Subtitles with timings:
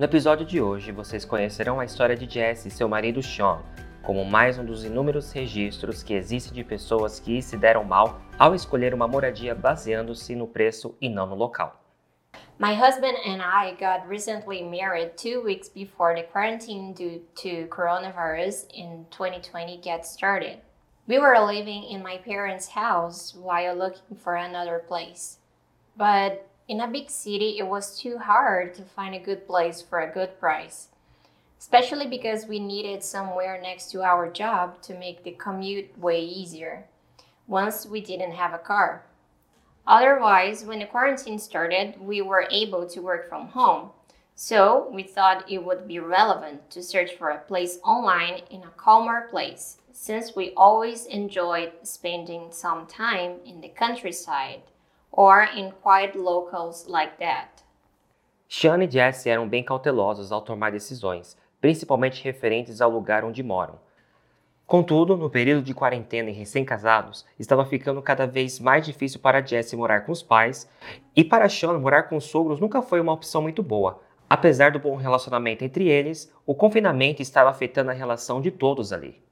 [0.00, 3.60] No episódio de hoje, vocês conhecerão a história de Jesse e seu marido Sean,
[4.02, 8.54] como mais um dos inúmeros registros que existem de pessoas que se deram mal ao
[8.54, 11.78] escolher uma moradia baseando-se no preço e não no local.
[12.58, 18.68] My husband and I got recently married two weeks before the quarantine due to coronavirus
[18.72, 20.60] in 2020 gets started.
[21.06, 25.36] We were living in my parents' house while looking for another place.
[25.94, 29.98] But in a big city, it was too hard to find a good place for
[29.98, 30.86] a good price,
[31.58, 36.84] especially because we needed somewhere next to our job to make the commute way easier
[37.48, 39.02] once we didn't have a car.
[39.84, 43.90] Otherwise, when the quarantine started, we were able to work from home.
[44.36, 48.70] So we thought it would be relevant to search for a place online in a
[48.76, 54.62] calmer place, since we always enjoyed spending some time in the countryside
[55.20, 57.62] or in quiet locals like that.
[58.48, 63.78] Sean e Jesse eram bem cautelosos ao tomar decisões, principalmente referentes ao lugar onde moram.
[64.66, 69.76] Contudo, no período de quarentena e recém-casados, estava ficando cada vez mais difícil para Jesse
[69.76, 70.66] morar com os pais,
[71.14, 74.00] e para Sean morar com os sogros nunca foi uma opção muito boa.
[74.28, 79.22] Apesar do bom relacionamento entre eles, o confinamento estava afetando a relação de todos ali.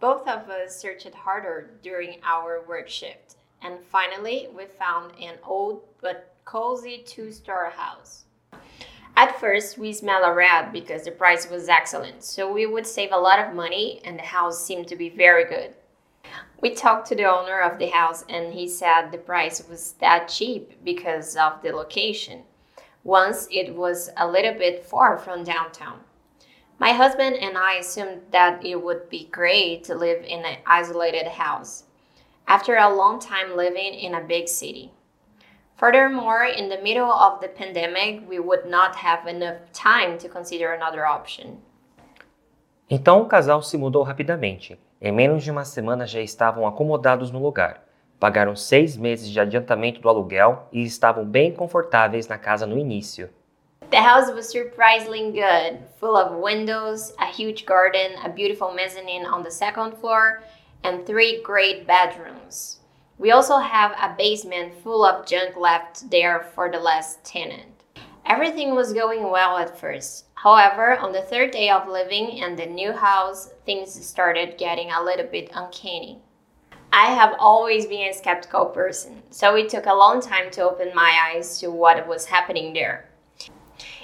[0.00, 3.36] Both of us searched harder during our work shift.
[3.62, 8.24] And finally we found an old but cozy two story house.
[9.18, 13.12] At first, we smelled a rat because the price was excellent, so we would save
[13.12, 15.74] a lot of money and the house seemed to be very good.
[16.60, 20.28] We talked to the owner of the house and he said the price was that
[20.28, 22.42] cheap because of the location.
[23.04, 26.00] Once it was a little bit far from downtown.
[26.78, 31.26] My husband and I assumed that it would be great to live in an isolated
[31.26, 31.84] house
[32.46, 34.92] after a long time living in a big city.
[35.76, 40.72] Furthermore, in the middle of the pandemic, we would not have enough time to consider
[40.72, 41.58] another option.
[42.88, 44.78] Então o casal se mudou rapidamente.
[45.00, 47.82] Em menos de uma semana já estavam acomodados no lugar.
[48.18, 53.28] Pagaram seis meses de adiantamento do aluguel e estavam bem confortáveis na casa no início.
[53.90, 59.42] The house was surprisingly good, full of windows, a huge garden, a beautiful mezzanine on
[59.42, 60.42] the second floor,
[60.82, 62.80] and three great bedrooms.
[63.18, 67.84] We also have a basement full of junk left there for the last tenant.
[68.26, 70.26] Everything was going well at first.
[70.34, 75.02] However, on the third day of living in the new house, things started getting a
[75.02, 76.20] little bit uncanny.
[76.92, 80.94] I have always been a skeptical person, so it took a long time to open
[80.94, 83.08] my eyes to what was happening there.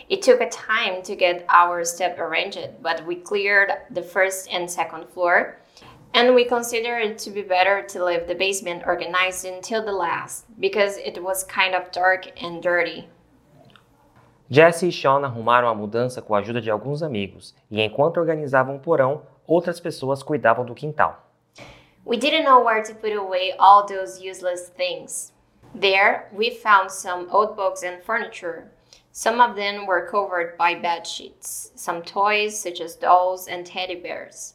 [0.09, 4.71] It took a time to get our stuff arranged, but we cleared the first and
[4.71, 5.59] second floor
[6.14, 10.46] and we consider it to be better to leave the basement organized until the last,
[10.60, 13.08] because it was kind of dark and dirty.
[14.50, 18.76] Jesse e Sean arrumaram a mudança com a ajuda de alguns amigos, e enquanto organizavam
[18.76, 21.16] o porão, outras pessoas cuidavam do quintal.
[22.04, 25.32] We didn't know where to put away all those useless things.
[25.74, 28.70] There, we found some old books and furniture.
[29.12, 33.94] Some of them were covered by bed sheets, some toys such as dolls and teddy
[33.94, 34.54] bears.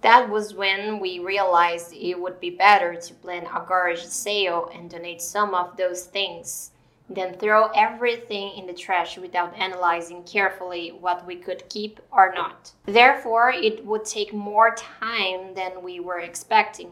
[0.00, 4.88] That was when we realized it would be better to plan a garage sale and
[4.88, 6.70] donate some of those things
[7.10, 12.70] than throw everything in the trash without analyzing carefully what we could keep or not.
[12.86, 16.90] Therefore, it would take more time than we were expecting.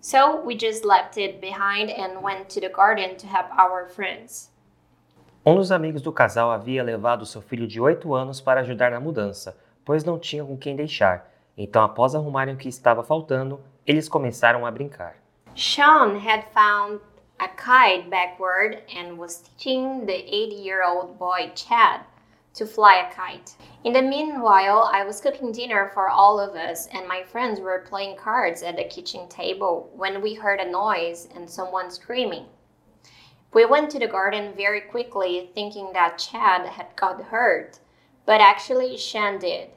[0.00, 4.50] So we just left it behind and went to the garden to help our friends.
[5.44, 9.00] Um dos amigos do casal havia levado seu filho de 8 anos para ajudar na
[9.00, 14.08] mudança, pois não tinha com quem deixar Então, após arrumarem o que estava faltando, eles
[14.08, 15.16] começaram a brincar.
[15.54, 17.00] Sean had found
[17.38, 22.00] a kite backward and was teaching the eight-year-old boy Chad
[22.54, 23.54] to fly a kite.
[23.84, 27.84] In the meanwhile, I was cooking dinner for all of us, and my friends were
[27.88, 32.46] playing cards at the kitchen table when we heard a noise and someone screaming.
[33.52, 37.78] We went to the garden very quickly, thinking that Chad had got hurt,
[38.26, 39.70] but actually, Shan did.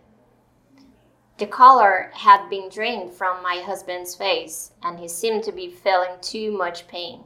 [1.37, 6.17] The color had been drained from my husband's face, and he seemed to be feeling
[6.19, 7.25] too much pain.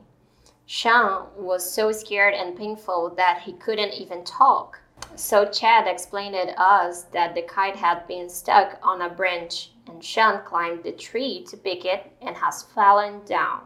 [0.65, 4.81] Sean was so scared and painful that he couldn't even talk.
[5.15, 10.03] So Chad explained to us that the kite had been stuck on a branch, and
[10.03, 13.61] Sean climbed the tree to pick it and has fallen down.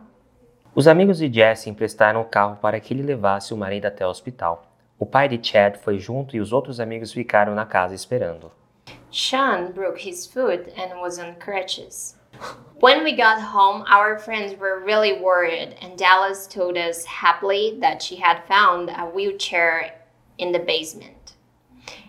[0.76, 4.10] Os amigos de Jesse emprestaram o carro para que ele levasse o marido até o
[4.12, 4.64] hospital.
[5.00, 8.52] O pai de Chad foi junto e os outros amigos ficaram na casa esperando.
[9.16, 12.16] Sean broke his foot and was on crutches.
[12.82, 18.02] When we got home, our friends were really worried, and Dallas told us happily that
[18.02, 20.02] she had found a wheelchair
[20.38, 21.36] in the basement.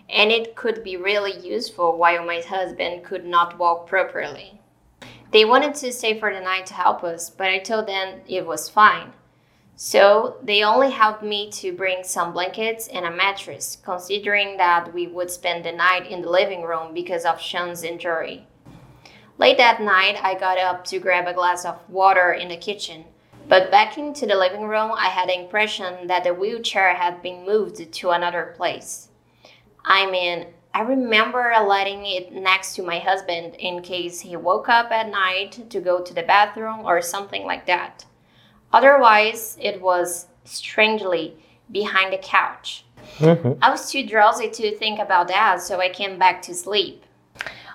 [0.09, 4.59] and it could be really useful while my husband could not walk properly.
[5.31, 8.45] They wanted to stay for the night to help us, but I told them it
[8.45, 9.13] was fine.
[9.79, 15.05] So they only helped me to bring some blankets and a mattress, considering that we
[15.05, 18.47] would spend the night in the living room because of Sean's injury.
[19.37, 23.05] Late that night, I got up to grab a glass of water in the kitchen.
[23.47, 27.45] But back into the living room, I had the impression that the wheelchair had been
[27.45, 29.09] moved to another place.
[29.85, 34.89] I mean, I remember letting it next to my husband in case he woke up
[34.89, 38.06] at night to go to the bathroom or something like that.
[38.73, 41.37] Otherwise, it was strangely
[41.71, 42.85] behind the couch.
[43.17, 43.53] Mm-hmm.
[43.61, 47.03] I was too drowsy to think about that, so I came back to sleep.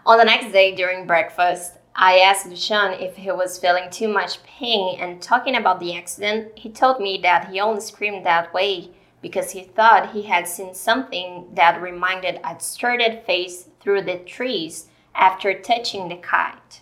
[0.04, 4.42] On the next day during breakfast, I asked Sean if he was feeling too much
[4.44, 8.90] pain, and talking about the accident, he told me that he only screamed that way
[9.20, 14.88] because he thought he had seen something that reminded a distorted face through the trees
[15.14, 16.81] after touching the kite.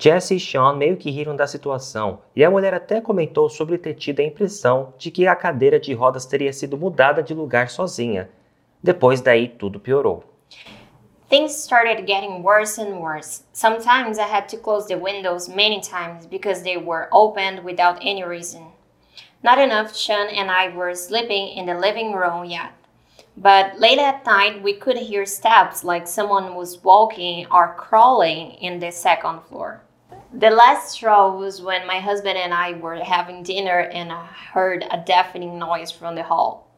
[0.00, 3.94] Jesse e Sean meio que riram da situação, e a mulher até comentou sobre ter
[3.94, 8.30] tido a impressão de que a cadeira de rodas teria sido mudada de lugar sozinha.
[8.80, 10.22] Depois daí tudo piorou.
[11.28, 13.42] Things started getting worse and worse.
[13.52, 18.22] Sometimes I had to close the windows many times because they were opened without any
[18.22, 18.62] reason.
[19.42, 22.70] Not enough Sean and I were sleeping in the living room yet.
[23.36, 28.78] But late at night, we could hear steps like someone was walking or crawling in
[28.78, 29.82] the second floor.
[30.32, 34.84] The last straw was when my husband and I were having dinner and I heard
[34.90, 36.68] a deafening noise from the hall.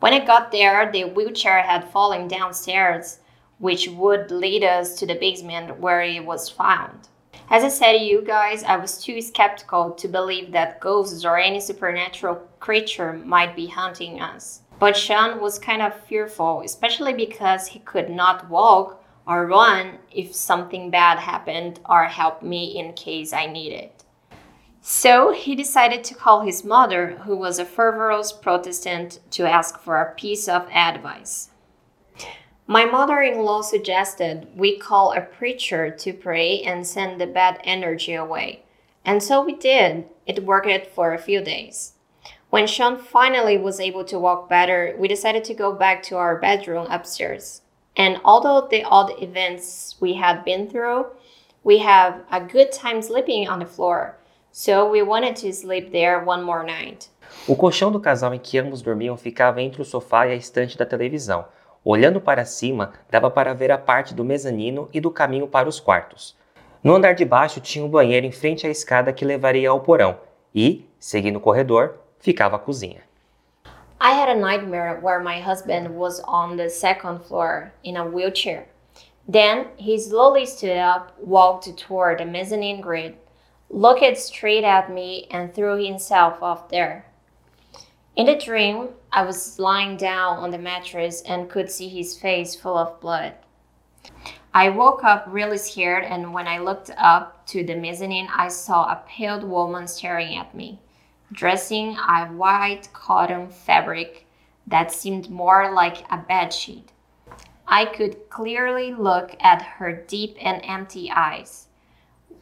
[0.00, 3.20] When I got there, the wheelchair had fallen downstairs,
[3.58, 7.08] which would lead us to the basement where it was found.
[7.48, 11.38] As I said to you guys, I was too skeptical to believe that ghosts or
[11.38, 14.60] any supernatural creature might be hunting us.
[14.78, 20.34] But Sean was kind of fearful, especially because he could not walk or run if
[20.34, 23.90] something bad happened or help me in case I needed.
[24.80, 29.98] So he decided to call his mother, who was a fervorous Protestant, to ask for
[29.98, 31.48] a piece of advice.
[32.66, 37.60] My mother in law suggested we call a preacher to pray and send the bad
[37.64, 38.64] energy away.
[39.04, 40.06] And so we did.
[40.26, 41.94] It worked for a few days.
[42.50, 46.38] When Sean finally was able to walk better, we decided to go back to our
[46.38, 47.62] bedroom upstairs.
[47.96, 51.06] And although the odd events we had been through,
[51.62, 54.16] we have a good time sleeping on the floor.
[54.50, 57.08] So we wanted to sleep there one more night.
[57.48, 60.76] O colchão do casal em que ambos dormiam ficava entre o sofá e a estante
[60.76, 61.44] da televisão.
[61.84, 65.78] Olhando para cima, dava para ver a parte do mezanino e do caminho para os
[65.78, 66.36] quartos.
[66.82, 70.18] No andar de baixo tinha um banheiro em frente à escada que levaria ao porão,
[70.54, 73.02] e, seguindo o corredor, ficava a cozinha.
[74.04, 78.66] I had a nightmare where my husband was on the second floor in a wheelchair.
[79.26, 83.16] Then he slowly stood up, walked toward the mezzanine grid,
[83.70, 87.06] looked straight at me, and threw himself off there.
[88.14, 92.54] In the dream, I was lying down on the mattress and could see his face
[92.54, 93.32] full of blood.
[94.52, 98.84] I woke up really scared, and when I looked up to the mezzanine, I saw
[98.84, 100.78] a pale woman staring at me
[101.34, 104.24] dressing a white cotton fabric
[104.66, 106.88] that seemed more like a bedsheet.
[107.66, 111.66] I could clearly look at her deep and empty eyes.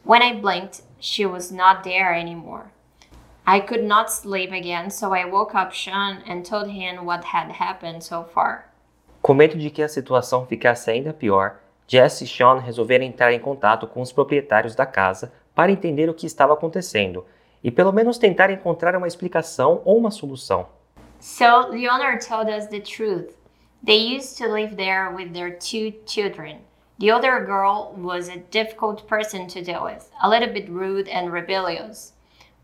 [0.03, 2.71] When I blinked, she was not there anymore.
[3.45, 7.51] I could not sleep again, so I woke up Sean and told him what had
[7.51, 8.69] happened so far.
[9.21, 13.39] Com medo de que a situação ficasse ainda pior, Jess e Sean resolveram entrar em
[13.39, 17.25] contato com os proprietários da casa para entender o que estava acontecendo
[17.63, 20.67] e pelo menos tentar encontrar uma explicação ou uma solução.
[21.19, 23.35] So owner told us the truth.
[23.85, 26.59] They used to live there with their two children.
[26.99, 31.31] The older girl was a difficult person to deal with, a little bit rude and
[31.31, 32.13] rebellious.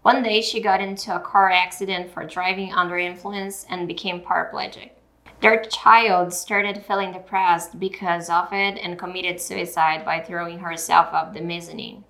[0.02, 4.92] One day she got into a car accident for driving under influence and became paraplegic.
[5.42, 11.34] Their child started feeling depressed because of it and committed suicide by throwing herself up
[11.34, 12.04] the mezzanine.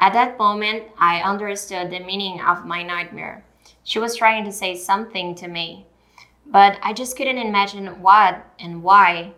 [0.00, 3.44] At that moment, I understood the meaning of my nightmare.
[3.82, 5.86] She was trying to say something to me,
[6.46, 9.32] but I just couldn't imagine what and why.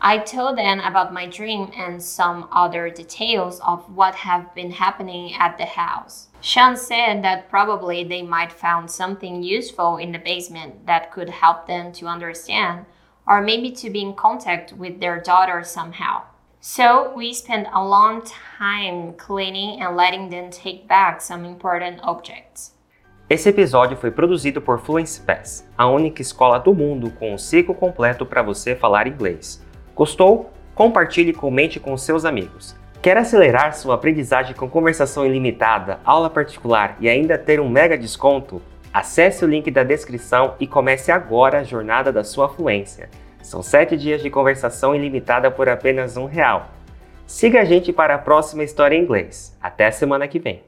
[0.00, 5.34] I told them about my dream and some other details of what have been happening
[5.34, 6.28] at the house.
[6.40, 11.66] Sean said that probably they might found something useful in the basement that could help
[11.66, 12.86] them to understand
[13.26, 16.22] or maybe to be in contact with their daughter somehow.
[16.66, 18.22] So we spent a long
[18.58, 22.72] time cleaning and letting them take back some important objects.
[23.28, 27.74] Esse episódio foi produzido por Fluency Pass, a única escola do mundo com o ciclo
[27.74, 29.62] completo para você falar inglês.
[29.94, 30.50] Gostou?
[30.74, 32.74] Compartilhe e comente com seus amigos.
[33.02, 38.62] Quer acelerar sua aprendizagem com conversação ilimitada, aula particular e ainda ter um mega desconto?
[38.90, 43.10] Acesse o link da descrição e comece agora a jornada da sua fluência.
[43.44, 46.70] São 7 dias de conversação ilimitada por apenas um real.
[47.26, 49.54] Siga a gente para a próxima história em inglês.
[49.60, 50.62] Até semana que vem.